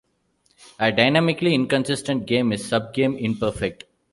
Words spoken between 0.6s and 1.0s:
A